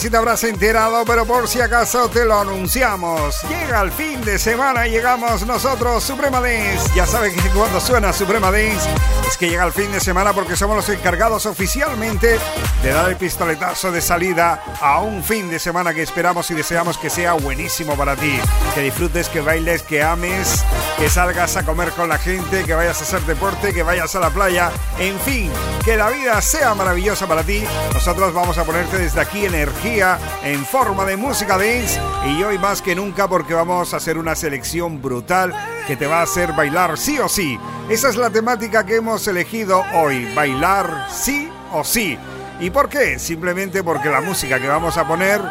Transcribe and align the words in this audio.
Si 0.00 0.10
te 0.10 0.16
habrás 0.16 0.44
enterado, 0.44 1.04
pero 1.06 1.24
por 1.24 1.48
si 1.48 1.60
acaso 1.60 2.08
te 2.10 2.24
lo 2.24 2.38
anunciamos. 2.38 3.42
Llega 3.48 3.80
el 3.80 3.90
fin 3.90 4.20
de 4.22 4.38
semana 4.38 4.86
y 4.86 4.90
llegamos 4.90 5.46
nosotros, 5.46 6.04
Suprema 6.04 6.40
Dance. 6.40 6.90
Ya 6.94 7.06
saben 7.06 7.34
que 7.34 7.48
cuando 7.50 7.80
suena 7.80 8.12
Suprema 8.12 8.50
Dance 8.50 8.88
es 9.26 9.36
que 9.36 9.48
llega 9.48 9.64
el 9.64 9.72
fin 9.72 9.90
de 9.92 10.00
semana 10.00 10.32
porque 10.34 10.56
somos 10.56 10.76
los 10.76 10.88
encargados 10.88 11.46
oficialmente 11.46 12.38
de 12.82 12.92
dar 12.92 13.08
el 13.08 13.16
pistoletazo 13.16 13.90
de 13.90 14.00
salida 14.00 14.62
a 14.80 15.00
un 15.00 15.24
fin 15.24 15.48
de 15.48 15.58
semana 15.58 15.94
que 15.94 16.02
esperamos 16.02 16.50
y 16.50 16.54
deseamos 16.54 16.98
que 16.98 17.08
sea 17.08 17.32
buenísimo 17.32 17.96
para 17.96 18.16
ti. 18.16 18.38
Que 18.74 18.82
disfrutes, 18.82 19.28
que 19.28 19.40
bailes, 19.40 19.82
que 19.82 20.02
ames, 20.02 20.64
que 20.98 21.10
salgas 21.10 21.56
a 21.56 21.64
comer 21.64 21.90
con 21.90 22.08
la 22.08 22.18
gente, 22.18 22.64
que 22.64 22.74
vayas 22.74 23.00
a 23.00 23.04
hacer 23.04 23.20
deporte, 23.22 23.74
que 23.74 23.82
vayas 23.82 24.14
a 24.14 24.20
la 24.20 24.30
playa. 24.30 24.70
En 24.98 25.18
fin, 25.20 25.50
que 25.84 25.96
la 25.96 26.08
vida 26.08 26.40
sea 26.40 26.74
maravillosa 26.74 27.26
para 27.26 27.42
ti. 27.42 27.64
Nosotros 27.92 28.32
vamos 28.32 28.56
a 28.56 28.64
ponerte 28.64 28.98
desde 28.98 29.20
aquí 29.20 29.44
energía 29.44 30.18
en 30.42 30.64
forma 30.64 31.04
de 31.04 31.16
música 31.16 31.58
dance 31.58 32.00
y 32.26 32.42
hoy 32.42 32.58
más 32.58 32.80
que 32.80 32.94
nunca 32.94 33.28
porque 33.28 33.52
vamos 33.52 33.92
a 33.92 33.98
hacer 33.98 34.16
una 34.16 34.34
selección 34.34 35.02
brutal 35.02 35.52
que 35.86 35.96
te 35.96 36.06
va 36.06 36.20
a 36.20 36.22
hacer 36.22 36.54
bailar 36.54 36.96
sí 36.96 37.18
o 37.18 37.28
sí. 37.28 37.58
Esa 37.90 38.08
es 38.08 38.16
la 38.16 38.30
temática 38.30 38.86
que 38.86 38.96
hemos 38.96 39.26
elegido 39.28 39.84
hoy, 39.94 40.32
bailar 40.34 41.08
sí 41.10 41.50
o 41.72 41.84
sí. 41.84 42.18
¿Y 42.58 42.70
por 42.70 42.88
qué? 42.88 43.18
Simplemente 43.18 43.84
porque 43.84 44.08
la 44.08 44.22
música 44.22 44.58
que 44.58 44.68
vamos 44.68 44.96
a 44.96 45.06
poner 45.06 45.42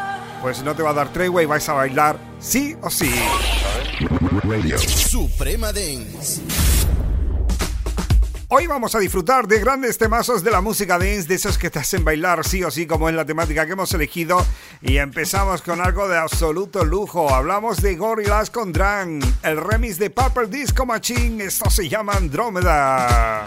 pues 0.41 0.63
no 0.63 0.75
te 0.75 0.83
va 0.83 0.89
a 0.89 0.93
dar 0.93 1.09
tregua 1.09 1.43
y 1.43 1.45
vais 1.45 1.67
a 1.69 1.73
bailar 1.73 2.17
sí 2.39 2.75
o 2.81 2.89
sí. 2.89 3.13
Suprema 4.77 5.71
Dance. 5.71 6.41
Hoy 8.49 8.67
vamos 8.67 8.93
a 8.93 8.99
disfrutar 8.99 9.47
de 9.47 9.59
grandes 9.59 9.97
temazos 9.97 10.43
de 10.43 10.51
la 10.51 10.59
música 10.61 10.99
dance, 10.99 11.27
de 11.27 11.35
esos 11.35 11.57
que 11.57 11.69
te 11.69 11.79
hacen 11.79 12.03
bailar 12.03 12.45
sí 12.45 12.63
o 12.63 12.69
sí, 12.69 12.85
como 12.85 13.07
es 13.07 13.15
la 13.15 13.25
temática 13.25 13.65
que 13.65 13.71
hemos 13.71 13.93
elegido. 13.93 14.45
Y 14.81 14.97
empezamos 14.97 15.61
con 15.61 15.79
algo 15.79 16.07
de 16.09 16.17
absoluto 16.17 16.83
lujo. 16.83 17.33
Hablamos 17.33 17.81
de 17.81 17.95
Gorillaz 17.95 18.49
con 18.49 18.73
Drang, 18.73 19.23
el 19.41 19.57
remix 19.57 19.97
de 19.99 20.09
Purple 20.09 20.47
Disco 20.47 20.85
Machine. 20.85 21.45
Esto 21.45 21.69
se 21.69 21.87
llama 21.87 22.13
Andrómeda. 22.13 23.45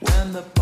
When 0.00 0.32
the 0.32 0.56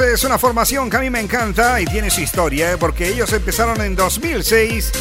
Es 0.00 0.22
una 0.22 0.38
formación 0.38 0.88
que 0.88 0.96
a 0.96 1.00
mí 1.00 1.10
me 1.10 1.18
encanta 1.18 1.80
y 1.80 1.84
tiene 1.84 2.08
su 2.08 2.20
historia, 2.20 2.72
¿eh? 2.72 2.76
porque 2.78 3.08
ellos 3.08 3.32
empezaron 3.32 3.80
en 3.80 3.96
2006. 3.96 4.92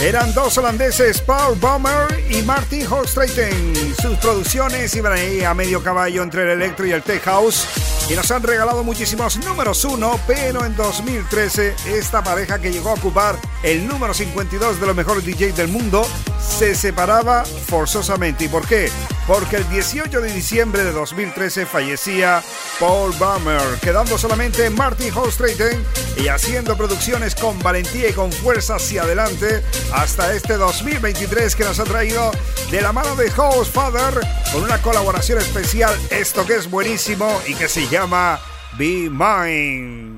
Eran 0.00 0.32
dos 0.32 0.56
holandeses, 0.58 1.20
Paul 1.20 1.58
Bommer 1.58 2.24
y 2.30 2.40
Martin 2.42 2.86
Holstreiten. 2.86 3.74
Sus 4.00 4.16
producciones 4.18 4.94
iban 4.94 5.12
ahí 5.12 5.42
a 5.42 5.54
medio 5.54 5.82
caballo 5.82 6.22
entre 6.22 6.42
el 6.42 6.50
electro 6.50 6.86
y 6.86 6.92
el 6.92 7.02
tech 7.02 7.22
house 7.24 7.66
y 8.08 8.14
nos 8.14 8.30
han 8.30 8.44
regalado 8.44 8.84
muchísimos 8.84 9.38
números 9.38 9.84
uno, 9.84 10.20
pero 10.26 10.64
en 10.64 10.76
2013 10.76 11.74
esta 11.86 12.22
pareja 12.22 12.60
que 12.60 12.70
llegó 12.70 12.90
a 12.90 12.94
ocupar 12.94 13.36
el 13.64 13.88
número 13.88 14.14
52 14.14 14.80
de 14.80 14.86
los 14.86 14.94
mejores 14.94 15.24
DJs 15.24 15.56
del 15.56 15.68
mundo 15.68 16.06
se 16.38 16.76
separaba 16.76 17.44
forzosamente. 17.44 18.44
¿Y 18.44 18.48
por 18.48 18.66
qué? 18.68 18.88
Porque 19.26 19.56
el 19.56 19.68
18 19.70 20.20
de 20.20 20.32
diciembre 20.32 20.84
de 20.84 20.92
2013 20.92 21.64
fallecía 21.66 22.42
Paul 22.78 23.12
Bummer, 23.12 23.78
quedando 23.80 24.18
solamente 24.18 24.68
Martin 24.68 25.12
Holstreiten 25.14 25.84
y 26.16 26.28
haciendo 26.28 26.76
producciones 26.76 27.34
con 27.34 27.58
valentía 27.60 28.10
y 28.10 28.12
con 28.12 28.30
fuerza 28.30 28.76
hacia 28.76 29.02
adelante 29.02 29.64
hasta 29.92 30.34
este 30.34 30.56
2023 30.56 31.56
que 31.56 31.64
nos 31.64 31.80
ha 31.80 31.84
traído 31.84 32.30
de 32.70 32.80
la 32.82 32.92
mano 32.92 33.16
de 33.16 33.30
House 33.30 33.70
Father 33.70 34.20
con 34.52 34.62
una 34.62 34.80
colaboración 34.82 35.38
especial, 35.38 35.94
esto 36.10 36.44
que 36.44 36.56
es 36.56 36.70
buenísimo 36.70 37.40
y 37.46 37.54
que 37.54 37.68
se 37.68 37.88
llama 37.88 38.40
Be 38.76 39.08
Mine. 39.10 40.14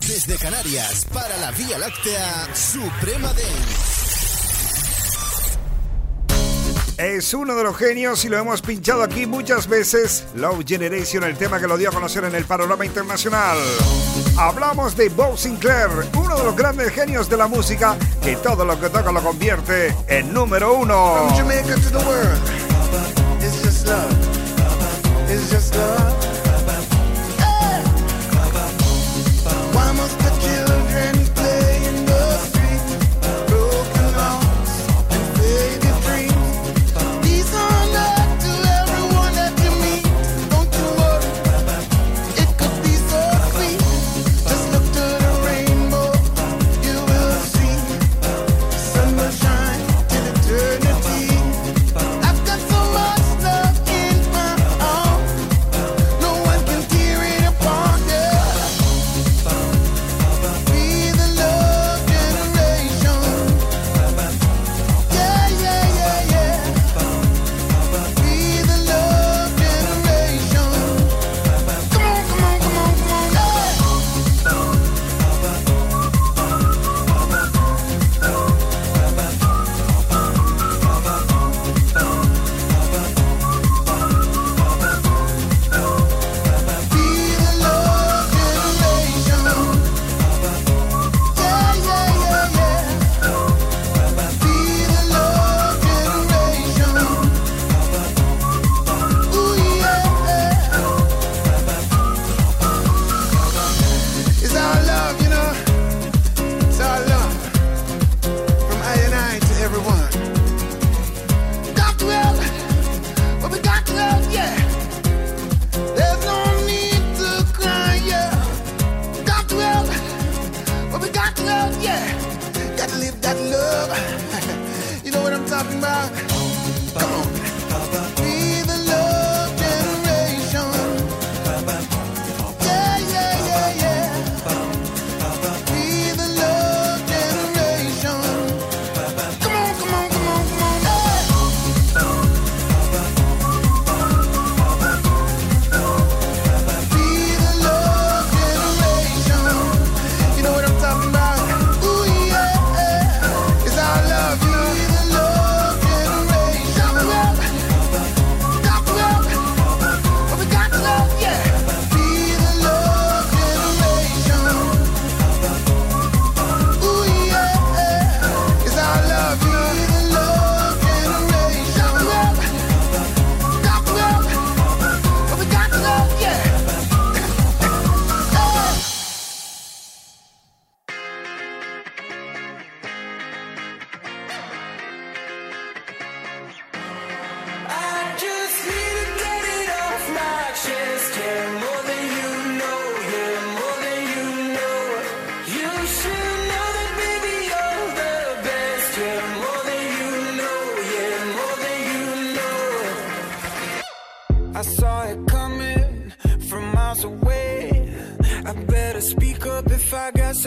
Desde 0.00 0.36
Canarias 0.36 1.06
para 1.12 1.36
la 1.36 1.50
Vía 1.50 1.78
Láctea, 1.78 2.48
Suprema 2.54 3.28
Dance. 3.28 3.97
Es 6.98 7.32
uno 7.32 7.54
de 7.54 7.62
los 7.62 7.76
genios 7.76 8.24
y 8.24 8.28
lo 8.28 8.36
hemos 8.38 8.60
pinchado 8.60 9.04
aquí 9.04 9.24
muchas 9.24 9.68
veces. 9.68 10.26
Love 10.34 10.64
Generation, 10.66 11.22
el 11.22 11.36
tema 11.36 11.60
que 11.60 11.68
lo 11.68 11.78
dio 11.78 11.90
a 11.90 11.92
conocer 11.92 12.24
en 12.24 12.34
el 12.34 12.44
panorama 12.44 12.84
internacional. 12.84 13.56
Hablamos 14.36 14.96
de 14.96 15.08
Bob 15.08 15.38
Sinclair, 15.38 15.90
uno 16.16 16.36
de 16.36 16.42
los 16.42 16.56
grandes 16.56 16.90
genios 16.90 17.30
de 17.30 17.36
la 17.36 17.46
música 17.46 17.96
que 18.20 18.34
todo 18.34 18.64
lo 18.64 18.80
que 18.80 18.88
toca 18.88 19.12
lo 19.12 19.22
convierte 19.22 19.94
en 20.08 20.34
número 20.34 20.74
uno. 20.74 21.28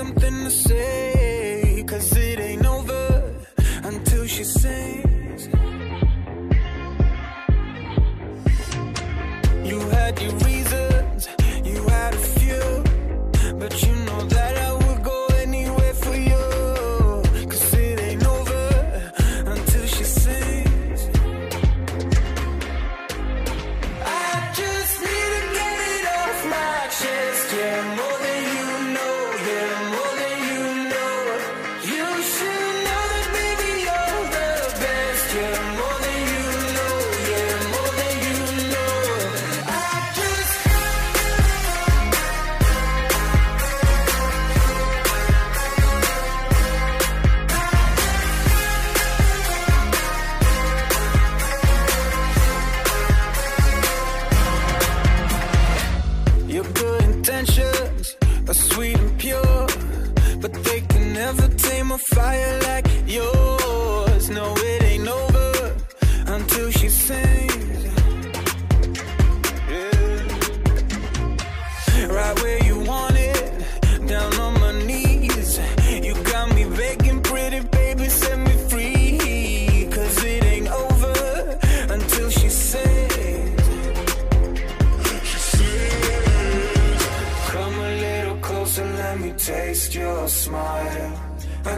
Something 0.02 0.46
to 0.46 0.50
say. 0.50 1.01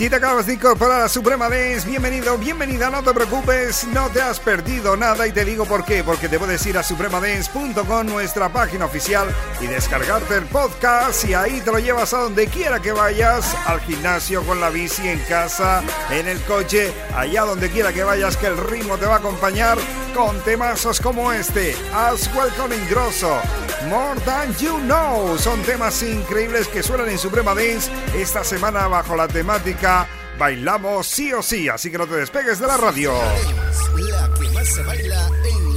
Si 0.00 0.08
te 0.08 0.16
acabas 0.16 0.46
de 0.46 0.54
incorporar 0.54 1.02
a 1.02 1.10
Suprema 1.10 1.50
Dance, 1.50 1.86
bienvenido, 1.86 2.38
bienvenida, 2.38 2.88
no 2.88 3.02
te 3.02 3.12
preocupes, 3.12 3.86
no 3.88 4.08
te 4.08 4.22
has 4.22 4.40
perdido 4.40 4.96
nada 4.96 5.28
y 5.28 5.32
te 5.32 5.44
digo 5.44 5.66
por 5.66 5.84
qué, 5.84 6.02
porque 6.02 6.26
te 6.26 6.38
puedes 6.38 6.64
ir 6.64 6.78
a 6.78 6.82
supremadance.com, 6.82 8.06
nuestra 8.06 8.48
página 8.48 8.86
oficial, 8.86 9.28
y 9.60 9.66
descargarte 9.66 10.36
el 10.36 10.46
podcast 10.46 11.28
y 11.28 11.34
ahí 11.34 11.60
te 11.60 11.70
lo 11.70 11.78
llevas 11.80 12.14
a 12.14 12.20
donde 12.20 12.46
quiera 12.46 12.80
que 12.80 12.92
vayas, 12.92 13.54
al 13.66 13.78
gimnasio, 13.80 14.42
con 14.42 14.58
la 14.58 14.70
bici, 14.70 15.06
en 15.06 15.18
casa, 15.24 15.82
en 16.10 16.28
el 16.28 16.40
coche, 16.44 16.94
allá 17.14 17.42
donde 17.42 17.68
quiera 17.68 17.92
que 17.92 18.02
vayas, 18.02 18.38
que 18.38 18.46
el 18.46 18.56
ritmo 18.56 18.96
te 18.96 19.04
va 19.04 19.16
a 19.16 19.18
acompañar 19.18 19.76
con 20.14 20.38
temazos 20.40 21.00
como 21.00 21.32
este, 21.32 21.74
As 21.94 22.30
Welcome 22.34 22.76
Grosso, 22.88 23.40
More 23.88 24.20
Than 24.20 24.54
You 24.56 24.78
Know, 24.80 25.38
son 25.38 25.62
temas 25.62 26.02
increíbles 26.02 26.68
que 26.68 26.82
suenan 26.82 27.08
en 27.08 27.18
Suprema 27.18 27.54
Dance 27.54 27.90
esta 28.14 28.44
semana 28.44 28.86
bajo 28.88 29.16
la 29.16 29.28
temática 29.28 30.08
Bailamos 30.40 31.06
sí 31.06 31.32
o 31.34 31.42
sí, 31.42 31.68
así 31.68 31.90
que 31.90 31.98
no 31.98 32.06
te 32.06 32.14
despegues 32.14 32.58
de 32.58 32.66
la 32.66 32.78
radio. 32.78 33.12
La 33.12 34.34
que 34.34 34.48
más 34.48 34.68
se 34.68 34.82
baila 34.82 35.28
en. 35.44 35.69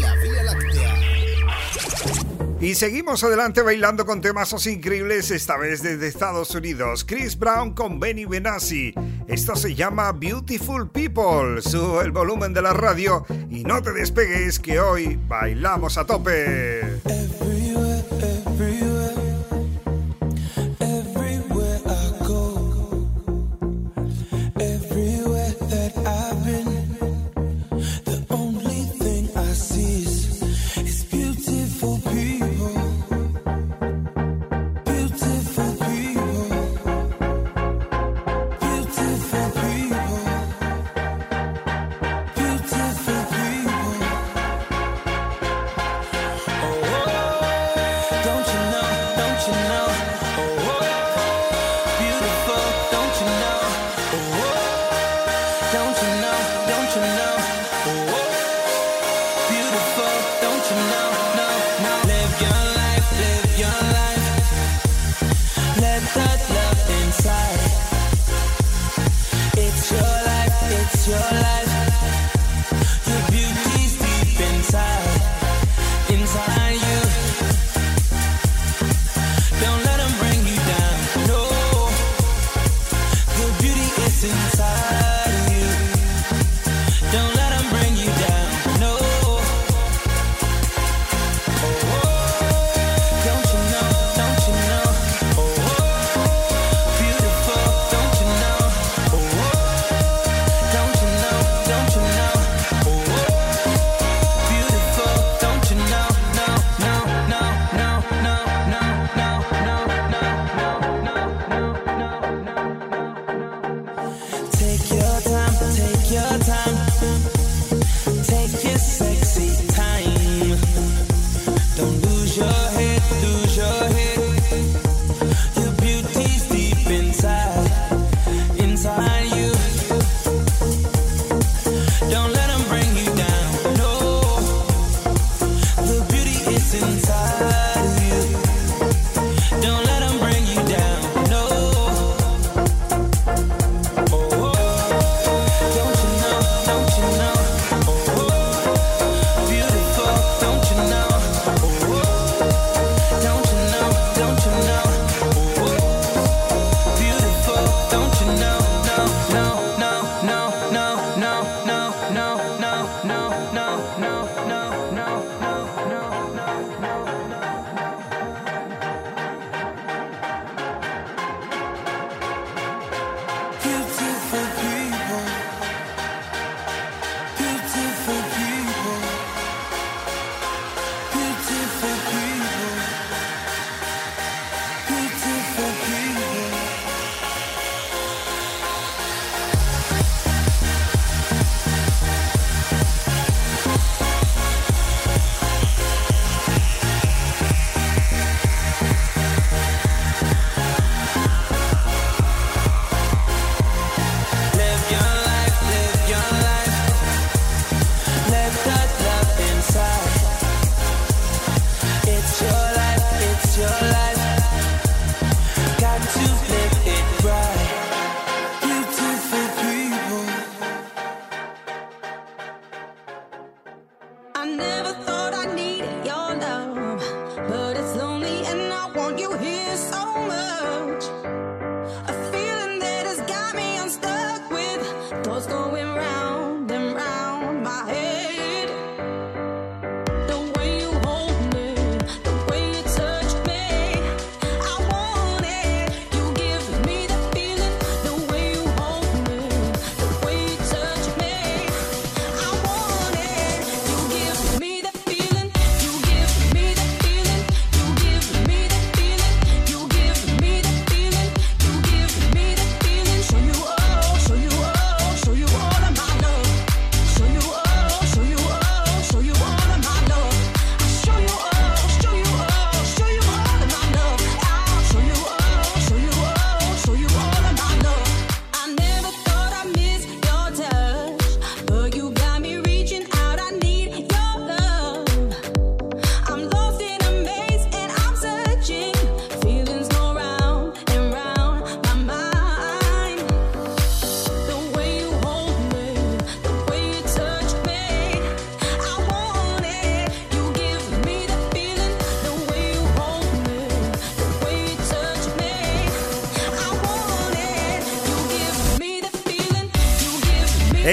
Y 2.64 2.76
seguimos 2.76 3.22
adelante 3.26 3.62
bailando 3.62 4.06
con 4.06 4.22
temazos 4.22 4.68
increíbles, 4.68 5.32
esta 5.32 5.58
vez 5.58 5.84
desde 5.84 6.08
Estados 6.08 6.56
Unidos. 6.56 7.04
Chris 7.04 7.38
Brown 7.38 7.74
con 7.74 8.00
Benny 8.00 8.24
Benassi. 8.24 8.94
Esto 9.28 9.58
se 9.58 9.76
llama 9.76 10.14
Beautiful 10.14 10.90
People. 10.90 11.62
Sube 11.62 12.06
el 12.06 12.14
volumen 12.14 12.54
de 12.54 12.62
la 12.62 12.72
radio 12.72 13.26
y 13.50 13.66
no 13.66 13.82
te 13.82 13.92
despegues 13.92 14.60
que 14.60 14.80
hoy 14.80 15.20
bailamos 15.28 15.98
a 15.98 16.06
tope. 16.06 17.02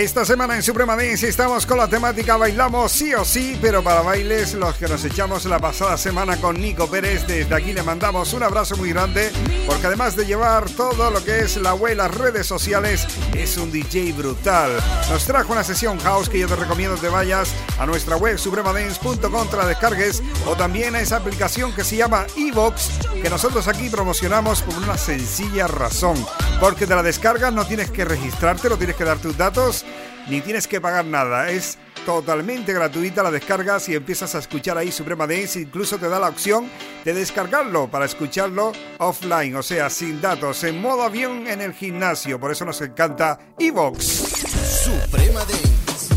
Esta 0.01 0.25
semana 0.25 0.57
en 0.57 0.63
Suprema 0.63 0.97
Dance 0.97 1.29
estamos 1.29 1.67
con 1.67 1.77
la 1.77 1.87
temática 1.87 2.39
Bailamos 2.39 2.91
sí 2.91 3.13
o 3.13 3.23
sí, 3.23 3.59
pero 3.61 3.85
para 3.85 4.01
bailes 4.01 4.55
los 4.55 4.75
que 4.77 4.89
nos 4.89 5.05
echamos 5.05 5.45
la 5.45 5.59
pasada 5.59 5.99
semana 5.99 6.39
con 6.39 6.59
Nico 6.59 6.87
Pérez. 6.87 7.27
Desde 7.27 7.55
aquí 7.55 7.75
le 7.75 7.83
mandamos 7.83 8.33
un 8.33 8.43
abrazo 8.43 8.79
muy 8.79 8.95
grande, 8.95 9.31
porque 9.67 9.89
además 9.89 10.17
de 10.17 10.25
llevar 10.25 10.71
todo 10.71 11.11
lo 11.11 11.23
que 11.23 11.41
es 11.41 11.59
la 11.59 11.75
web, 11.75 11.99
las 11.99 12.15
redes 12.15 12.47
sociales, 12.47 13.07
es 13.35 13.59
un 13.59 13.71
DJ 13.71 14.15
brutal. 14.15 14.71
Nos 15.11 15.27
trajo 15.27 15.53
una 15.53 15.65
sesión 15.65 15.99
house 15.99 16.31
que 16.31 16.39
yo 16.39 16.49
te 16.49 16.57
recomiendo 16.57 16.99
que 16.99 17.09
vayas 17.11 17.53
a 17.79 17.85
nuestra 17.85 18.17
web 18.17 18.39
supremadance.com, 18.39 19.49
te 19.51 19.57
la 19.59 19.67
descargues, 19.67 20.23
o 20.47 20.57
también 20.57 20.95
a 20.95 21.03
esa 21.03 21.19
aplicación 21.19 21.75
que 21.75 21.85
se 21.85 21.97
llama 21.97 22.25
Evox, 22.39 22.89
que 23.23 23.29
nosotros 23.29 23.69
aquí 23.69 23.91
promocionamos 23.91 24.63
por 24.63 24.79
una 24.79 24.97
sencilla 24.97 25.67
razón. 25.67 26.17
Porque 26.61 26.87
te 26.87 26.95
la 26.95 27.03
descargas, 27.03 27.55
no 27.55 27.65
tienes 27.65 27.91
que 27.91 28.05
registrarte, 28.05 28.69
no 28.69 28.77
tienes 28.77 28.95
que 28.95 29.05
dar 29.05 29.17
tus 29.17 29.35
datos, 29.39 29.87
ni 30.29 30.43
tienes 30.43 30.69
que 30.69 30.79
pagar 30.79 31.07
nada. 31.07 31.49
Es 31.49 31.79
totalmente 32.05 32.75
gratuita, 32.75 33.23
la 33.23 33.31
descargas 33.31 33.89
y 33.89 33.95
empiezas 33.95 34.35
a 34.35 34.41
escuchar 34.41 34.77
ahí 34.77 34.93
Suprema 34.93 35.27
Dance. 35.27 35.59
Incluso 35.59 35.97
te 35.97 36.11
da 36.11 36.19
la 36.19 36.29
opción 36.29 36.69
de 37.03 37.15
descargarlo 37.15 37.91
para 37.91 38.05
escucharlo 38.05 38.73
offline, 38.99 39.57
o 39.57 39.63
sea, 39.63 39.89
sin 39.89 40.21
datos, 40.21 40.63
en 40.65 40.83
modo 40.83 41.03
avión 41.03 41.47
en 41.47 41.63
el 41.63 41.73
gimnasio. 41.73 42.39
Por 42.39 42.53
eso 42.53 42.67
nos 42.67 42.81
encanta 42.83 43.39
Evox. 43.59 44.05
Suprema 44.05 45.41
Dance. 45.41 46.15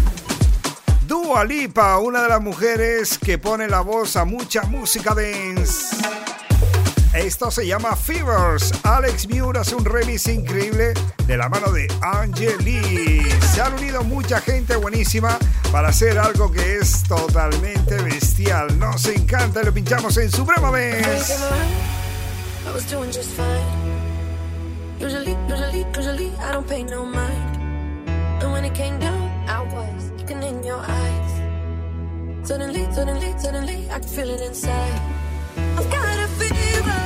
Dua 1.07 1.45
Lipa, 1.45 1.99
una 1.99 2.21
de 2.21 2.27
las 2.27 2.41
mujeres 2.41 3.17
que 3.17 3.37
pone 3.37 3.69
la 3.69 3.79
voz 3.79 4.17
a 4.17 4.25
mucha 4.25 4.63
música 4.63 5.15
dance. 5.15 5.92
Esto 7.23 7.49
se 7.49 7.65
llama 7.65 7.95
Fevers. 7.95 8.73
Alex 8.83 9.29
Muir 9.29 9.57
hace 9.57 9.75
un 9.75 9.85
remix 9.85 10.27
increíble 10.27 10.93
de 11.25 11.37
la 11.37 11.47
mano 11.47 11.71
de 11.71 11.87
Angeli. 12.01 13.21
Se 13.53 13.61
han 13.61 13.73
unido 13.75 14.03
mucha 14.03 14.41
gente 14.41 14.75
buenísima 14.75 15.37
para 15.71 15.87
hacer 15.87 16.19
algo 16.19 16.51
que 16.51 16.79
es 16.79 17.03
totalmente 17.03 17.95
bestial. 18.03 18.77
Nos 18.77 19.05
encanta 19.05 19.61
y 19.61 19.65
lo 19.65 19.73
pinchamos 19.73 20.17
en 20.17 20.29
Suprema 20.29 20.69
fine. 20.69 21.33
Usually, 24.99 25.35
usually, 25.47 25.85
usually, 25.97 26.31
I 26.39 26.51
don't 26.51 26.67
pay 26.67 26.83
no 26.83 27.05
mind. 27.05 27.57
And 28.41 28.51
when 28.51 28.65
it 28.65 28.73
came 28.73 28.99
down, 28.99 29.31
I 29.47 29.61
was 29.61 30.11
looking 30.17 30.43
in 30.43 30.61
your 30.63 30.79
eyes. 30.79 31.31
Suddenly, 32.43 32.85
suddenly, 32.91 33.33
suddenly, 33.37 33.87
I 33.89 33.99
can 33.99 34.09
feel 34.09 34.29
it 34.29 34.41
inside. 34.41 35.01
I've 35.77 35.89
got 35.89 36.19
a 36.19 36.27
fever, 36.37 37.02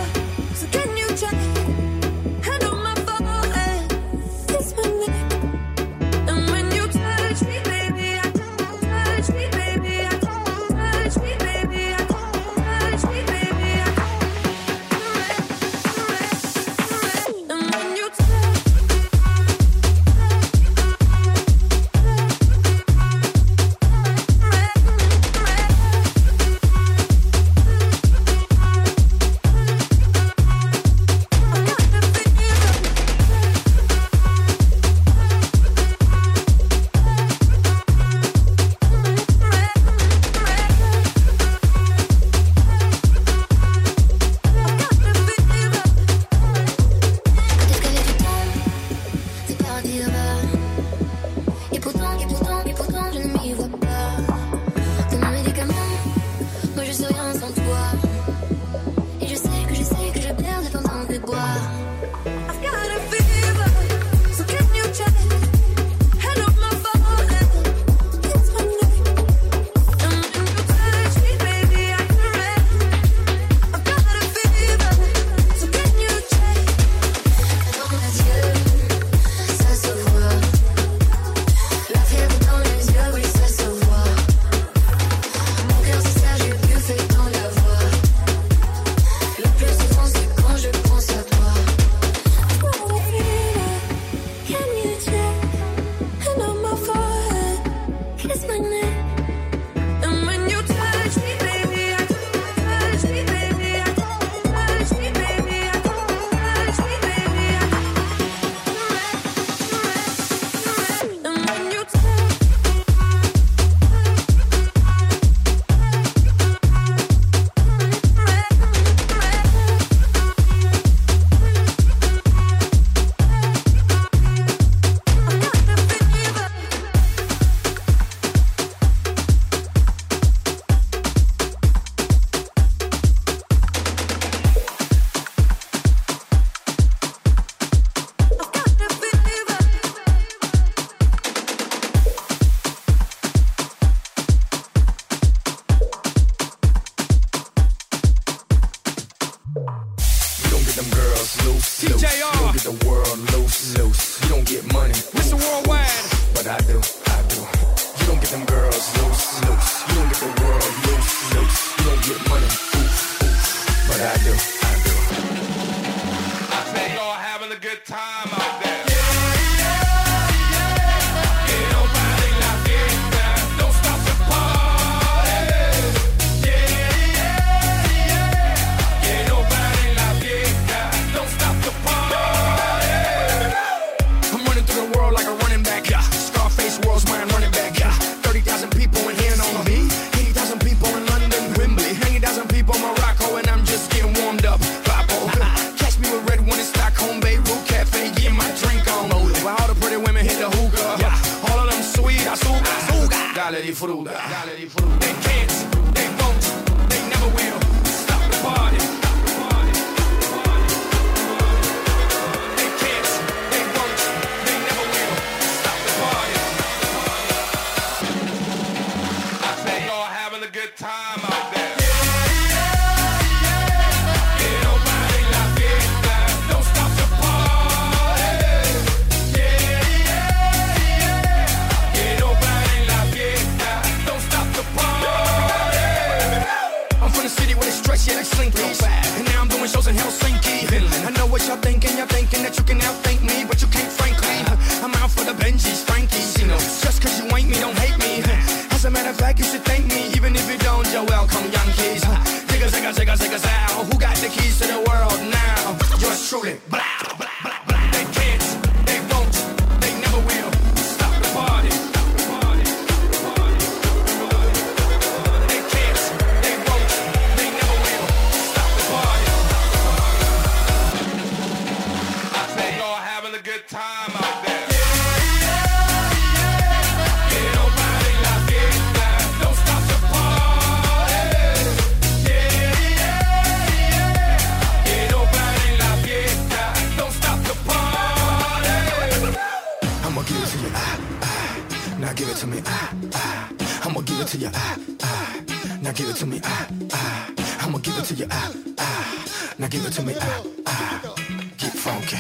Now 291.99 292.13
give 292.13 292.29
it 292.29 292.38
to 292.38 292.47
me, 292.47 292.62
ah, 292.65 292.93
ah. 293.13 293.49
I'ma 293.83 294.01
give 294.01 294.19
it 294.19 294.27
to 294.27 294.38
you, 294.38 294.49
ah, 294.53 294.77
ah. 295.01 295.41
Now 295.81 295.91
give 295.91 296.10
it 296.10 296.15
to 296.17 296.25
me, 296.27 296.39
ah, 296.43 296.67
ah. 296.93 297.33
I'ma 297.62 297.79
give 297.79 297.97
it 297.97 298.05
to 298.05 298.13
you, 298.13 298.27
ah, 298.29 298.53
ah. 298.77 299.53
Now 299.57 299.67
give 299.67 299.86
it 299.86 299.93
to 299.93 300.03
me, 300.03 300.13
ah, 300.19 300.43
ah. 300.67 301.15
Get 301.57 301.73
funky. 301.73 302.17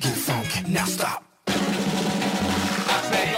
Get 0.00 0.16
funky. 0.26 0.70
Now 0.72 0.84
stop. 0.84 1.24
I 1.46 3.00
say 3.10 3.32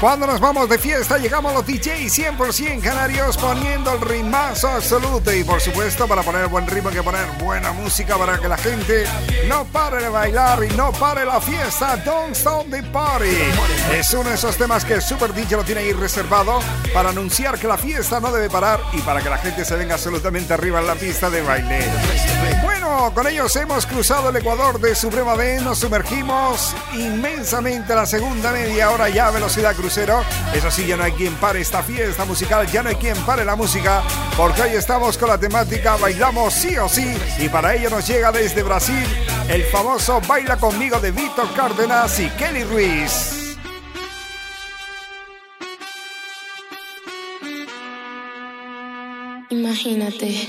Cuando 0.00 0.26
nos 0.26 0.40
vamos 0.40 0.66
de 0.66 0.78
fiesta 0.78 1.18
llegamos 1.18 1.52
los 1.52 1.66
DJs 1.66 2.18
100% 2.38 2.80
canarios 2.80 3.36
poniendo 3.36 3.92
el 3.92 4.00
ritmazo 4.00 4.68
absoluto 4.68 5.30
y 5.30 5.44
por 5.44 5.60
supuesto 5.60 6.08
para 6.08 6.22
poner 6.22 6.48
buen 6.48 6.66
ritmo 6.66 6.88
hay 6.88 6.94
que 6.94 7.02
poner 7.02 7.26
buena 7.38 7.72
música 7.72 8.16
para 8.16 8.38
que 8.38 8.48
la 8.48 8.56
gente 8.56 9.04
no 9.46 9.66
pare 9.66 10.02
de 10.02 10.08
bailar 10.08 10.64
y 10.64 10.74
no 10.74 10.90
pare 10.92 11.26
la 11.26 11.38
fiesta. 11.38 11.98
Don't 11.98 12.34
Stop 12.34 12.70
the 12.70 12.82
Party 12.84 13.36
es 13.92 14.10
uno 14.14 14.30
de 14.30 14.36
esos 14.36 14.56
temas 14.56 14.86
que 14.86 14.94
el 14.94 15.02
Super 15.02 15.34
DJ 15.34 15.58
lo 15.58 15.64
tiene 15.64 15.82
ahí 15.82 15.92
reservado 15.92 16.60
para 16.94 17.10
anunciar 17.10 17.58
que 17.58 17.66
la 17.66 17.76
fiesta 17.76 18.20
no 18.20 18.32
debe 18.32 18.48
parar 18.48 18.80
y 18.94 19.02
para 19.02 19.20
que 19.20 19.28
la 19.28 19.36
gente 19.36 19.66
se 19.66 19.76
venga 19.76 19.96
absolutamente 19.96 20.54
arriba 20.54 20.80
en 20.80 20.86
la 20.86 20.94
pista 20.94 21.28
de 21.28 21.42
baile. 21.42 21.78
Con 22.90 23.26
ellos 23.26 23.54
hemos 23.56 23.86
cruzado 23.86 24.30
el 24.30 24.36
Ecuador 24.36 24.80
de 24.80 24.94
Suprema 24.94 25.34
B, 25.34 25.60
nos 25.60 25.78
sumergimos 25.78 26.74
inmensamente 26.92 27.92
a 27.92 27.96
la 27.96 28.06
segunda 28.06 28.50
media 28.50 28.90
hora 28.90 29.08
ya 29.08 29.28
a 29.28 29.30
velocidad 29.30 29.76
crucero. 29.76 30.22
Eso 30.52 30.70
sí, 30.70 30.86
ya 30.86 30.96
no 30.96 31.04
hay 31.04 31.12
quien 31.12 31.34
pare 31.34 31.60
esta 31.60 31.82
fiesta 31.82 32.24
musical, 32.24 32.66
ya 32.66 32.82
no 32.82 32.88
hay 32.88 32.96
quien 32.96 33.16
pare 33.18 33.44
la 33.44 33.54
música, 33.56 34.02
porque 34.36 34.62
hoy 34.62 34.70
estamos 34.70 35.16
con 35.18 35.28
la 35.28 35.38
temática 35.38 35.96
Bailamos 35.96 36.52
sí 36.52 36.76
o 36.78 36.88
sí, 36.88 37.16
y 37.38 37.48
para 37.48 37.74
ello 37.74 37.90
nos 37.90 38.06
llega 38.06 38.32
desde 38.32 38.62
Brasil 38.62 39.04
el 39.48 39.62
famoso 39.64 40.20
Baila 40.26 40.56
conmigo 40.56 40.98
de 40.98 41.12
Vito 41.12 41.48
Cárdenas 41.54 42.18
y 42.18 42.28
Kelly 42.30 42.64
Ruiz. 42.64 43.56
Imagínate, 49.50 50.48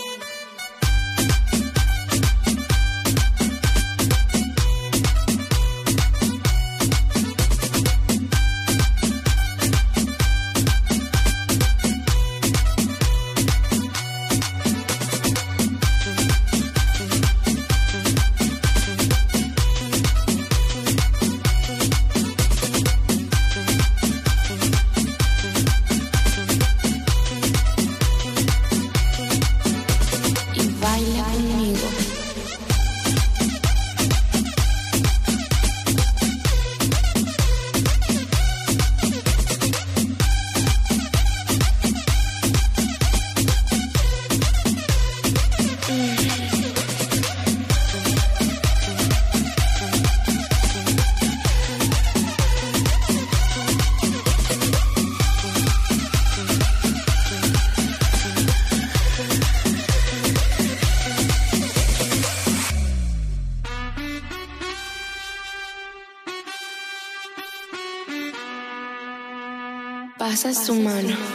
Pasa 70.41 70.65
su 70.65 70.73
mano 70.73 71.30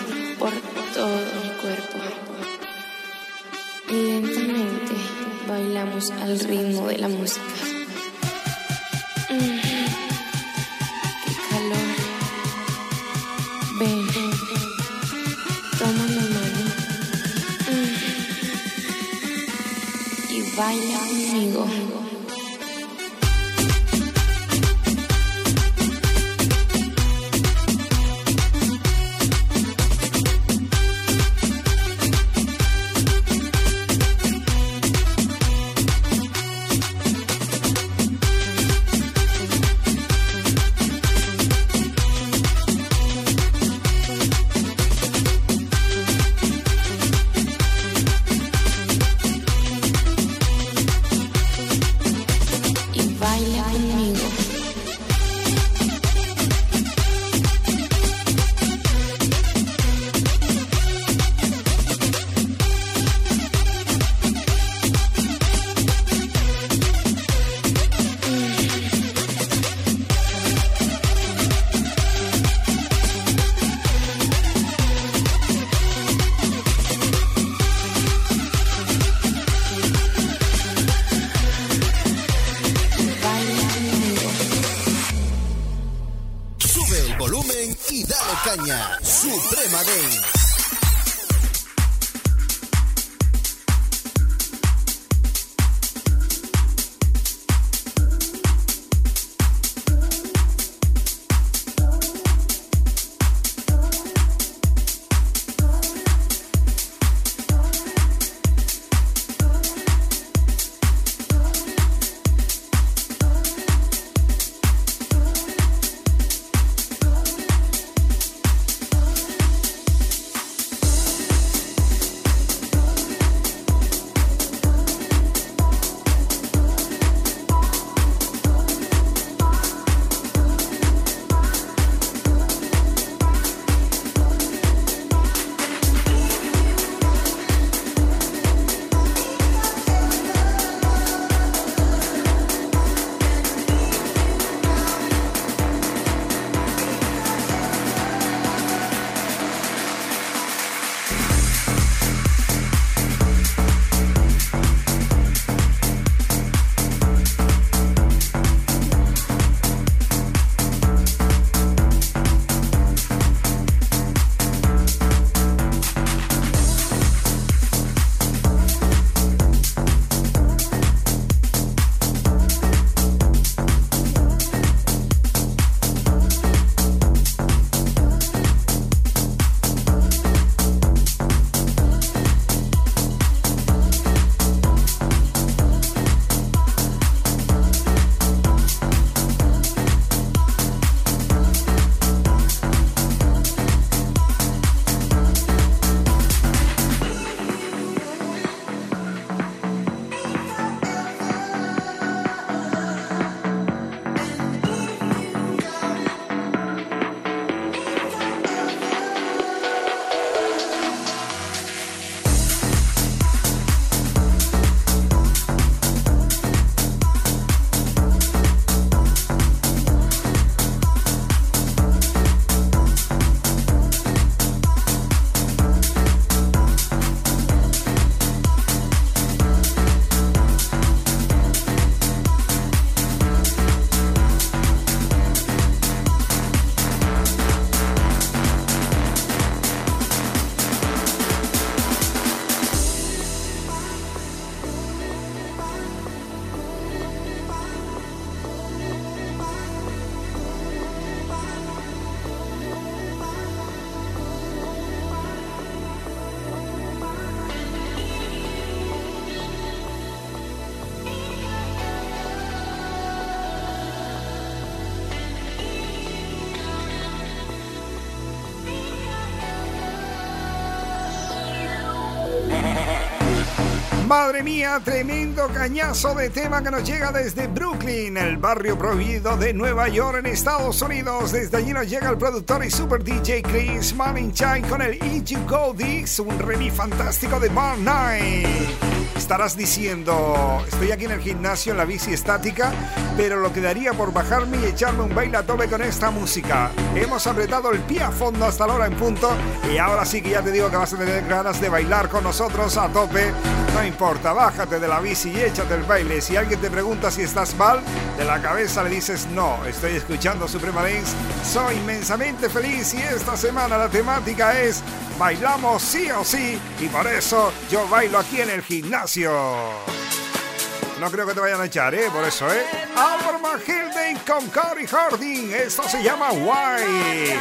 Madre 274.18 274.42
mía, 274.42 274.80
tremendo 274.82 275.46
cañazo 275.48 276.14
de 276.14 276.30
tema 276.30 276.62
que 276.62 276.70
nos 276.70 276.84
llega 276.84 277.12
desde 277.12 277.48
Brooklyn, 277.48 278.16
el 278.16 278.38
barrio 278.38 278.78
prohibido 278.78 279.36
de 279.36 279.52
Nueva 279.52 279.88
York 279.88 280.20
en 280.20 280.26
Estados 280.26 280.80
Unidos. 280.80 281.32
Desde 281.32 281.58
allí 281.58 281.74
nos 281.74 281.86
llega 281.86 282.08
el 282.08 282.16
productor 282.16 282.64
y 282.64 282.70
super 282.70 283.04
DJ 283.04 283.42
Chris 283.42 283.94
Malinchine 283.94 284.66
con 284.70 284.80
el 284.80 284.94
E.G. 284.94 285.46
Goldix, 285.46 286.18
un 286.18 286.38
remix 286.38 286.74
fantástico 286.74 287.38
de 287.38 287.50
Bar 287.50 287.76
Night. 287.76 288.95
Estarás 289.26 289.56
diciendo, 289.56 290.64
estoy 290.68 290.92
aquí 290.92 291.06
en 291.06 291.10
el 291.10 291.20
gimnasio 291.20 291.72
en 291.72 291.78
la 291.78 291.84
bici 291.84 292.12
estática, 292.12 292.72
pero 293.16 293.40
lo 293.40 293.52
que 293.52 293.60
daría 293.60 293.92
por 293.92 294.12
bajarme 294.12 294.56
y 294.58 294.66
echarme 294.66 295.02
un 295.02 295.12
baile 295.12 295.36
a 295.38 295.42
tope 295.42 295.66
con 295.68 295.82
esta 295.82 296.12
música. 296.12 296.70
Hemos 296.94 297.26
apretado 297.26 297.72
el 297.72 297.80
pie 297.80 298.02
a 298.02 298.12
fondo 298.12 298.44
hasta 298.44 298.68
la 298.68 298.74
hora 298.74 298.86
en 298.86 298.94
punto 298.94 299.32
y 299.68 299.78
ahora 299.78 300.04
sí 300.04 300.22
que 300.22 300.30
ya 300.30 300.42
te 300.42 300.52
digo 300.52 300.70
que 300.70 300.76
vas 300.76 300.92
a 300.92 300.98
tener 300.98 301.26
ganas 301.26 301.60
de 301.60 301.68
bailar 301.68 302.08
con 302.08 302.22
nosotros 302.22 302.76
a 302.76 302.88
tope. 302.88 303.32
No 303.74 303.84
importa, 303.84 304.32
bájate 304.32 304.78
de 304.78 304.86
la 304.86 305.00
bici 305.00 305.30
y 305.30 305.40
échate 305.40 305.74
el 305.74 305.82
baile. 305.82 306.20
Si 306.20 306.36
alguien 306.36 306.60
te 306.60 306.70
pregunta 306.70 307.10
si 307.10 307.22
estás 307.22 307.56
mal, 307.56 307.80
de 308.16 308.24
la 308.24 308.40
cabeza 308.40 308.84
le 308.84 308.90
dices 308.90 309.26
no, 309.32 309.58
estoy 309.66 309.96
escuchando 309.96 310.46
Suprema 310.46 310.82
Dance, 310.82 311.16
soy 311.44 311.74
inmensamente 311.74 312.48
feliz 312.48 312.94
y 312.94 313.02
esta 313.02 313.36
semana 313.36 313.76
la 313.76 313.88
temática 313.88 314.58
es 314.60 314.84
bailamos 315.18 315.82
sí 315.82 316.10
o 316.10 316.24
sí 316.24 316.58
y 316.80 316.88
por 316.88 317.06
eso 317.06 317.52
yo 317.70 317.88
bailo 317.88 318.18
aquí 318.18 318.40
en 318.40 318.50
el 318.50 318.62
gimnasio. 318.62 319.15
No 319.24 321.10
creo 321.10 321.26
que 321.26 321.32
te 321.32 321.40
vayan 321.40 321.60
a 321.60 321.64
echar, 321.64 321.94
¿eh? 321.94 322.10
Por 322.12 322.22
eso, 322.24 322.52
¿eh? 322.52 322.66
Albert 322.94 323.40
Mahilden 323.40 324.18
con 324.26 324.46
Cory 324.50 324.86
Harding. 324.86 325.54
Esto 325.54 325.88
se 325.88 326.02
llama 326.02 326.32
Why. 326.32 327.34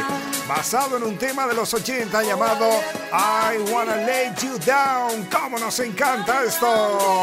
Basado 0.48 0.96
en 0.96 1.02
un 1.02 1.18
tema 1.18 1.46
de 1.46 1.54
los 1.54 1.74
80 1.74 2.22
llamado 2.22 2.66
I 3.12 3.58
Wanna 3.70 3.96
Let 3.96 4.36
You 4.42 4.58
Down. 4.58 5.26
¿Cómo 5.30 5.58
nos 5.58 5.78
encanta 5.80 6.44
esto? 6.44 7.22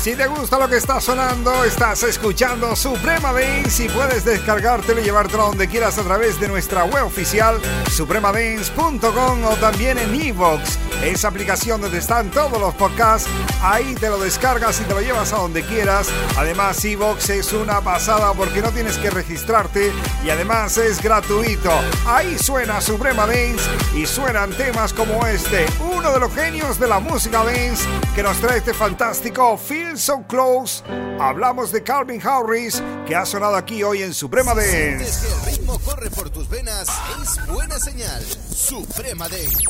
Si 0.00 0.16
te 0.16 0.26
gusta 0.26 0.58
lo 0.58 0.68
que 0.68 0.76
está 0.76 1.00
sonando, 1.00 1.62
estás 1.64 2.02
escuchando 2.02 2.74
Suprema 2.74 3.32
Dance 3.32 3.84
y 3.84 3.88
puedes 3.88 4.24
descargártelo 4.24 5.00
y 5.00 5.04
llevártelo 5.04 5.44
donde 5.44 5.68
quieras 5.68 5.98
a 5.98 6.02
través 6.02 6.40
de 6.40 6.48
nuestra 6.48 6.84
web 6.84 7.04
oficial 7.04 7.60
supremadance.com 7.90 9.44
o 9.44 9.56
también 9.56 9.98
en 9.98 10.14
iVoox 10.14 10.89
esa 11.02 11.28
aplicación 11.28 11.80
donde 11.80 11.98
están 11.98 12.30
todos 12.30 12.60
los 12.60 12.74
podcasts. 12.74 13.28
Ahí 13.62 13.94
te 13.94 14.08
lo 14.08 14.18
descargas 14.18 14.80
y 14.80 14.84
te 14.84 14.94
lo 14.94 15.00
llevas 15.00 15.32
a 15.32 15.38
donde 15.38 15.62
quieras. 15.62 16.08
Además, 16.36 16.84
Evox 16.84 17.30
es 17.30 17.52
una 17.52 17.80
pasada 17.80 18.32
porque 18.34 18.60
no 18.60 18.70
tienes 18.70 18.98
que 18.98 19.10
registrarte 19.10 19.92
y 20.24 20.30
además 20.30 20.76
es 20.78 21.02
gratuito. 21.02 21.70
Ahí 22.06 22.38
suena 22.38 22.80
Suprema 22.80 23.26
Dance 23.26 23.68
y 23.94 24.06
suenan 24.06 24.50
temas 24.52 24.92
como 24.92 25.26
este, 25.26 25.66
uno 25.92 26.12
de 26.12 26.20
los 26.20 26.34
genios 26.34 26.78
de 26.78 26.88
la 26.88 27.00
música 27.00 27.44
dance 27.44 27.84
que 28.14 28.22
nos 28.22 28.38
trae 28.38 28.58
este 28.58 28.74
fantástico 28.74 29.56
Feel 29.56 29.98
So 29.98 30.22
Close. 30.28 30.82
Hablamos 31.18 31.72
de 31.72 31.82
Calvin 31.82 32.20
Harris 32.26 32.82
que 33.06 33.14
ha 33.14 33.24
sonado 33.24 33.56
aquí 33.56 33.82
hoy 33.82 34.02
en 34.02 34.14
Suprema 34.14 34.54
Dance. 34.54 34.70
Que 34.70 35.32
el 35.32 35.52
ritmo 35.52 35.78
corre 35.80 36.10
por 36.10 36.30
tus 36.30 36.48
venas, 36.48 36.88
es 37.22 37.46
buena 37.46 37.78
señal. 37.78 38.24
Suprema 38.54 39.28
Dance. 39.28 39.64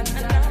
and 0.00 0.32
I 0.32 0.49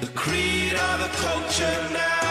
the 0.00 0.06
creed 0.08 0.74
of 0.74 1.00
the 1.00 1.08
culture 1.16 1.92
now. 1.92 2.27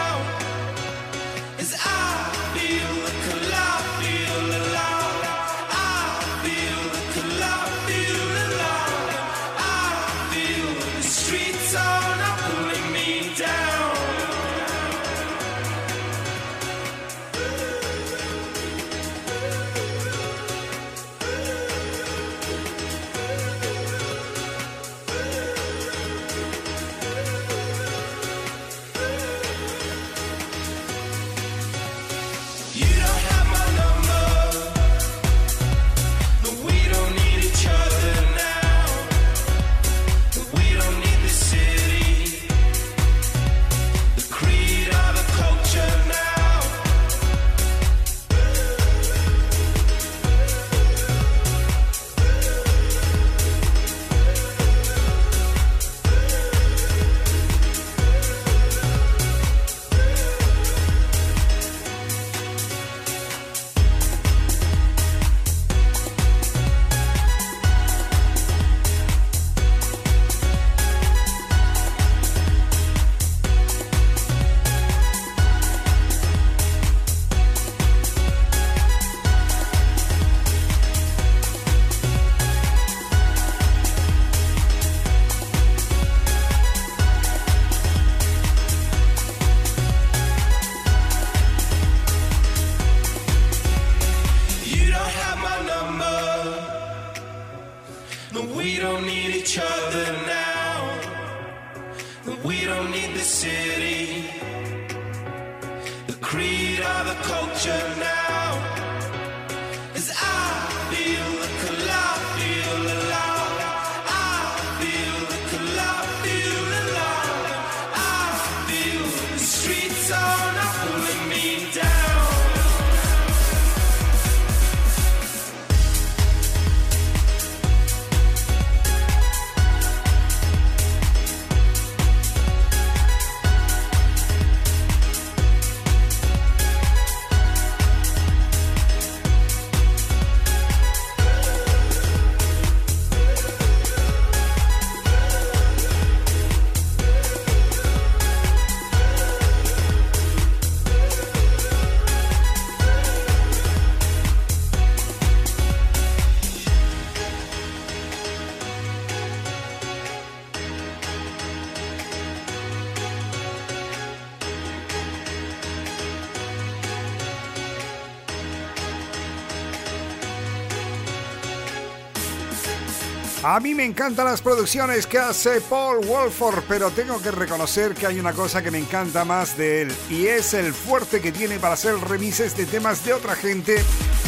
A 173.58 173.60
mí 173.60 173.74
me 173.74 173.84
encantan 173.84 174.26
las 174.26 174.40
producciones 174.40 175.08
que 175.08 175.18
hace 175.18 175.60
Paul 175.62 176.06
Wolford, 176.06 176.62
pero 176.68 176.92
tengo 176.92 177.20
que 177.20 177.32
reconocer 177.32 177.92
que 177.92 178.06
hay 178.06 178.20
una 178.20 178.32
cosa 178.32 178.62
que 178.62 178.70
me 178.70 178.78
encanta 178.78 179.24
más 179.24 179.56
de 179.56 179.82
él 179.82 179.92
y 180.08 180.28
es 180.28 180.54
el 180.54 180.72
fuerte 180.72 181.20
que 181.20 181.32
tiene 181.32 181.58
para 181.58 181.74
hacer 181.74 181.96
remises 181.98 182.56
de 182.56 182.66
temas 182.66 183.04
de 183.04 183.14
otra 183.14 183.34
gente. 183.34 183.82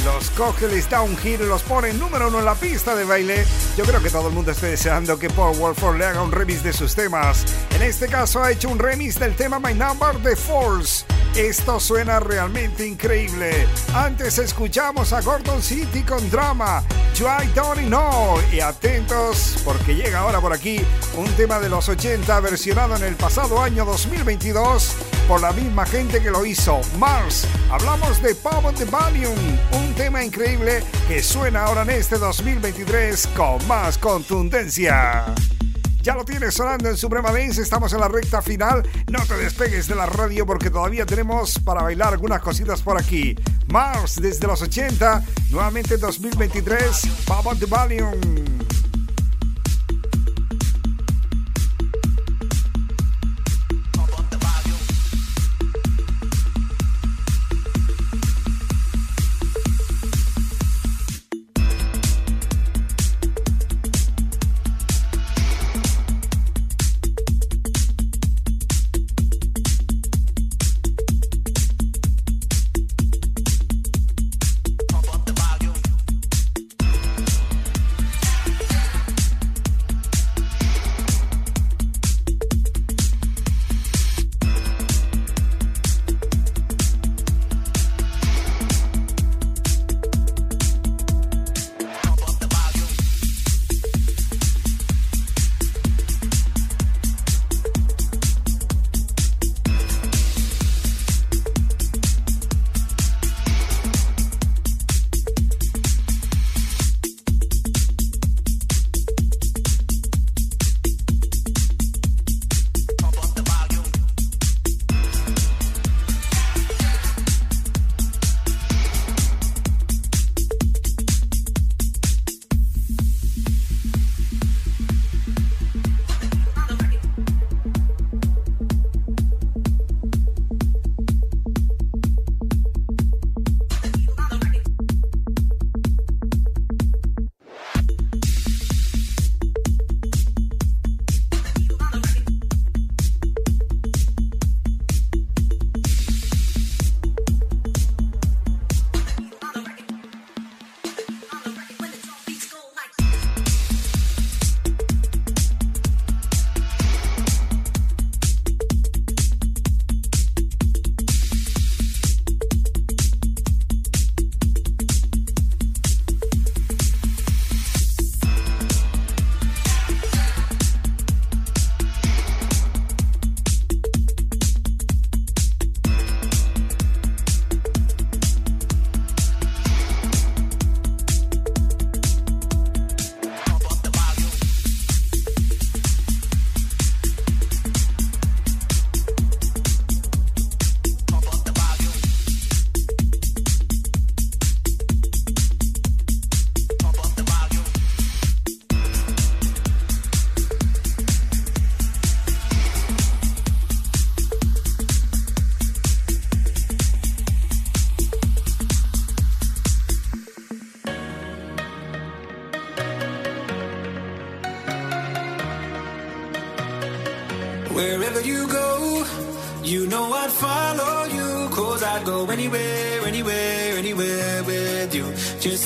Los 0.05 0.31
coge, 0.31 0.67
les 0.67 0.91
da 0.91 1.03
un 1.03 1.17
giro 1.17 1.47
los 1.47 1.63
pone 1.63 1.93
número 1.93 2.27
uno 2.27 2.41
en 2.41 2.45
la 2.45 2.57
pista 2.57 2.97
de 2.97 3.05
baile. 3.05 3.45
Yo 3.77 3.85
creo 3.85 4.03
que 4.03 4.11
todo 4.11 4.31
el 4.31 4.35
mundo 4.35 4.51
esté 4.51 4.67
deseando 4.67 5.17
que 5.17 5.31
Paul 5.31 5.57
Wolford 5.59 5.99
le 5.99 6.07
haga 6.07 6.25
un 6.25 6.33
remix 6.33 6.65
de 6.65 6.73
sus 6.73 6.97
temas. 6.97 7.45
En 7.77 7.83
este 7.83 8.09
caso 8.09 8.43
ha 8.43 8.51
hecho 8.51 8.69
un 8.69 8.81
remix 8.81 9.17
del 9.17 9.37
tema 9.37 9.61
My 9.61 9.75
Number 9.75 10.19
de 10.19 10.35
Force. 10.35 11.05
Esto 11.37 11.79
suena 11.79 12.21
realmente 12.21 12.87
increíble. 12.87 13.67
Antes 13.95 14.39
escuchamos 14.39 15.13
a 15.13 15.21
Gordon 15.21 15.63
City 15.63 16.03
con 16.03 16.29
drama. 16.31 16.83
I 17.21 17.47
Don't 17.55 17.87
Know. 17.87 18.41
Y 18.51 18.61
atentos 18.61 19.59
porque 19.65 19.95
llega 19.95 20.21
ahora 20.21 20.41
por 20.41 20.53
aquí 20.53 20.81
un 21.17 21.27
tema 21.33 21.61
de 21.61 21.69
los 21.69 21.89
80 21.89 22.41
versionado 22.41 22.97
en 22.97 23.05
el 23.05 23.15
pasado 23.15 23.61
año 23.61 23.85
2022 23.85 24.97
por 25.29 25.41
la 25.43 25.53
misma 25.53 25.85
gente 25.85 26.23
que 26.23 26.31
lo 26.31 26.47
hizo. 26.47 26.81
Mars. 26.99 27.47
Hablamos 27.71 28.23
de 28.23 28.35
on 28.43 28.75
the 28.75 28.87
Valium. 28.87 29.37
Un 29.73 29.95
tema 29.95 30.25
increíble 30.25 30.83
que 31.07 31.23
suena 31.23 31.65
ahora 31.65 31.83
en 31.83 31.91
este 31.91 32.17
2023 32.17 33.29
con 33.37 33.67
más 33.69 33.99
contundencia. 33.99 35.27
Ya 36.03 36.15
lo 36.15 36.25
tienes 36.25 36.55
sonando 36.55 36.89
en 36.89 36.97
Suprema 36.97 37.31
Dance, 37.31 37.61
estamos 37.61 37.93
en 37.93 38.01
la 38.01 38.09
recta 38.09 38.41
final. 38.41 38.89
No 39.11 39.19
te 39.27 39.37
despegues 39.37 39.87
de 39.87 39.95
la 39.95 40.07
radio 40.07 40.47
porque 40.47 40.71
todavía 40.71 41.05
tenemos 41.05 41.59
para 41.59 41.83
bailar 41.83 42.15
algunas 42.15 42.41
cositas 42.41 42.81
por 42.81 42.99
aquí. 42.99 43.37
Mars 43.67 44.21
desde 44.21 44.47
los 44.47 44.63
80, 44.63 45.23
nuevamente 45.51 45.99
2023, 45.99 47.03
Pop 47.27 47.47
on 47.47 47.59
the 47.59 47.67
Valium. 47.67 48.50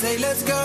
Say, 0.05 0.17
let's 0.19 0.43
go. 0.43 0.64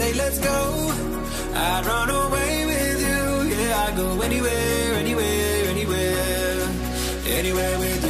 say, 0.00 0.12
let's 0.14 0.38
go. 0.38 0.58
I'd 1.54 1.84
run 1.86 2.08
away 2.24 2.52
with 2.70 2.98
you. 3.08 3.22
Yeah, 3.54 3.84
I'd 3.84 3.96
go 3.96 4.08
anywhere, 4.22 4.94
anywhere, 5.02 5.64
anywhere. 5.74 6.58
Anywhere 7.38 7.78
with 7.78 8.04
you. 8.04 8.09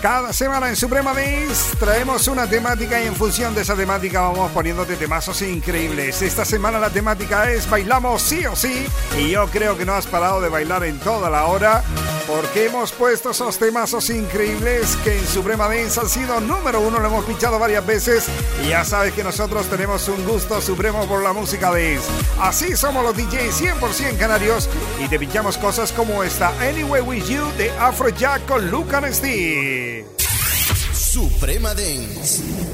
Cada 0.00 0.32
semana 0.32 0.70
en 0.70 0.76
Suprema 0.76 1.12
Dance 1.12 1.76
traemos 1.76 2.26
una 2.26 2.46
temática 2.46 3.02
y 3.02 3.06
en 3.06 3.14
función 3.14 3.54
de 3.54 3.60
esa 3.60 3.76
temática 3.76 4.22
vamos 4.22 4.50
poniéndote 4.52 4.96
temazos 4.96 5.42
increíbles. 5.42 6.22
Esta 6.22 6.46
semana 6.46 6.78
la 6.78 6.88
temática 6.88 7.50
es 7.50 7.68
bailamos 7.68 8.22
sí 8.22 8.46
o 8.46 8.56
sí 8.56 8.86
y 9.18 9.30
yo 9.30 9.46
creo 9.48 9.76
que 9.76 9.84
no 9.84 9.92
has 9.92 10.06
parado 10.06 10.40
de 10.40 10.48
bailar 10.48 10.84
en 10.84 10.98
toda 11.00 11.28
la 11.28 11.44
hora 11.44 11.84
porque 12.30 12.66
hemos 12.66 12.92
puesto 12.92 13.30
esos 13.30 13.58
temazos 13.58 14.08
increíbles 14.10 14.96
que 15.02 15.18
en 15.18 15.26
Suprema 15.26 15.66
Dance 15.68 15.98
han 15.98 16.08
sido 16.08 16.40
número 16.40 16.80
uno, 16.80 17.00
lo 17.00 17.08
hemos 17.08 17.24
pinchado 17.24 17.58
varias 17.58 17.84
veces 17.84 18.26
y 18.64 18.68
ya 18.68 18.84
sabes 18.84 19.12
que 19.14 19.24
nosotros 19.24 19.66
tenemos 19.66 20.06
un 20.08 20.24
gusto 20.24 20.60
supremo 20.60 21.06
por 21.06 21.22
la 21.22 21.32
música 21.32 21.70
dance. 21.70 22.08
Así 22.38 22.76
somos 22.76 23.02
los 23.02 23.16
DJs 23.16 23.62
100% 23.80 24.16
canarios 24.16 24.68
y 25.04 25.08
te 25.08 25.18
pinchamos 25.18 25.58
cosas 25.58 25.92
como 25.92 26.22
esta 26.22 26.50
Anyway 26.60 27.02
With 27.02 27.24
You 27.24 27.44
de 27.58 27.70
Afrojack 27.72 28.46
con 28.46 28.70
Luke 28.70 28.94
and 28.94 29.12
Steve. 29.12 30.06
Suprema 30.92 31.74
Dance. 31.74 32.69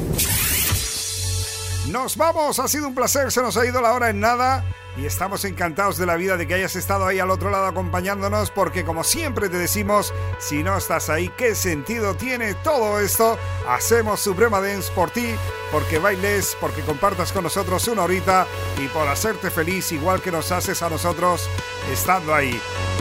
Nos 1.97 2.18
vamos, 2.18 2.59
ha 2.59 2.68
sido 2.68 2.88
un 2.88 2.94
placer, 2.94 3.32
se 3.32 3.40
nos 3.40 3.57
ha 3.57 3.64
ido 3.64 3.80
la 3.80 3.94
hora 3.94 4.11
en 4.11 4.20
nada 4.20 4.62
y 4.99 5.07
estamos 5.07 5.47
encantados 5.47 5.97
de 5.97 6.05
la 6.05 6.16
vida 6.16 6.36
de 6.36 6.47
que 6.47 6.53
hayas 6.53 6.76
estado 6.76 7.07
ahí 7.07 7.20
al 7.20 7.30
otro 7.30 7.49
lado 7.49 7.64
acompañándonos 7.64 8.51
porque 8.51 8.84
como 8.84 9.03
siempre 9.03 9.49
te 9.49 9.57
decimos, 9.57 10.12
si 10.38 10.62
no 10.62 10.76
estás 10.76 11.09
ahí, 11.09 11.30
¿qué 11.38 11.55
sentido 11.55 12.14
tiene 12.14 12.53
todo 12.53 13.01
esto? 13.01 13.38
Hacemos 13.66 14.20
Suprema 14.20 14.61
Dance 14.61 14.92
por 14.92 15.11
ti, 15.11 15.36
porque 15.72 15.99
bailes, 15.99 16.55
porque 16.61 16.82
compartas 16.82 17.32
con 17.32 17.44
nosotros 17.44 17.88
una 17.88 18.03
horita 18.03 18.47
y 18.78 18.88
por 18.88 19.09
hacerte 19.09 19.51
feliz 19.51 19.90
igual 19.90 20.20
que 20.20 20.30
nos 20.30 20.53
haces 20.53 20.82
a 20.82 20.90
nosotros 20.90 21.49
estando 21.90 22.34
ahí. 22.34 22.61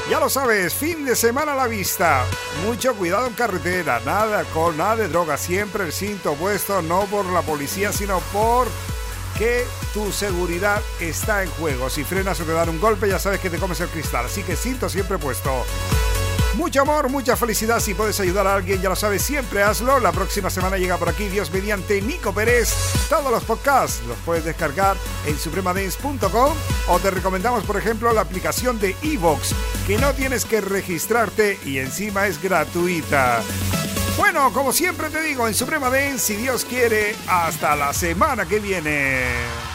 Ya 0.10 0.20
lo 0.20 0.30
sabes, 0.30 0.74
fin 0.74 1.04
de 1.04 1.16
semana 1.16 1.54
a 1.54 1.56
la 1.56 1.68
vista. 1.68 2.26
Mucho 2.66 2.96
cuidado 2.96 3.28
en 3.28 3.34
carretera, 3.34 4.00
nada 4.06 4.40
alcohol, 4.40 4.78
nada 4.78 4.98
de 4.98 5.08
droga, 5.08 5.38
siempre 5.38 5.84
el 5.84 5.92
cinto 5.92 6.36
puesto, 6.36 6.82
no 6.82 7.06
por 7.06 7.26
la 7.26 7.42
policía, 7.42 7.92
sino 7.92 8.20
por 8.32 8.68
que 9.38 9.66
tu 9.94 10.12
seguridad 10.12 10.82
está 11.00 11.44
en 11.44 11.50
juego. 11.52 11.90
Si 11.90 12.04
frenas 12.04 12.40
o 12.40 12.46
te 12.46 12.54
dan 12.54 12.70
un 12.70 12.80
golpe, 12.80 13.10
ya 13.10 13.20
sabes 13.20 13.40
que 13.40 13.50
te 13.50 13.58
comes 13.58 13.80
el 13.82 13.90
cristal. 13.90 14.26
Así 14.26 14.44
que 14.44 14.56
cinto 14.56 14.90
siempre 14.90 15.18
puesto. 15.18 15.66
Mucho 16.58 16.82
amor, 16.82 17.10
mucha 17.10 17.36
felicidad. 17.36 17.80
Si 17.80 17.94
puedes 17.94 18.20
ayudar 18.20 18.48
a 18.48 18.56
alguien, 18.56 18.82
ya 18.82 18.90
lo 18.90 18.96
sabes, 18.96 19.22
siempre 19.22 19.62
hazlo. 19.62 20.00
La 20.00 20.12
próxima 20.12 20.50
semana 20.50 20.78
llega 20.78 20.98
por 20.98 21.10
aquí, 21.10 21.28
Dios 21.28 21.52
mediante 21.52 22.02
Nico 22.02 22.34
Pérez. 22.34 22.74
Todos 23.10 23.30
los 23.30 23.44
podcasts 23.44 24.02
los 24.08 24.18
puedes 24.20 24.46
descargar 24.46 24.96
en 25.26 25.38
supremadance.com 25.38 26.54
o 26.88 27.00
te 27.00 27.12
recomendamos, 27.12 27.66
por 27.66 27.78
ejemplo, 27.78 28.14
la 28.14 28.22
aplicación 28.22 28.80
de 28.80 28.96
Evox, 29.02 29.54
que 29.86 29.98
no 29.98 30.14
tienes 30.14 30.46
que 30.46 30.62
registrarte 30.62 31.60
y 31.66 31.80
encima 31.80 32.28
es 32.28 32.42
gratuita. 32.42 33.42
Bueno, 34.18 34.52
como 34.54 34.72
siempre 34.72 35.10
te 35.10 35.22
digo, 35.22 35.48
en 35.48 35.54
Suprema 35.54 35.90
Dance, 35.90 36.20
si 36.20 36.36
Dios 36.38 36.64
quiere, 36.64 37.16
hasta 37.28 37.76
la 37.76 37.92
semana 37.94 38.46
que 38.46 38.60
viene. 38.60 39.75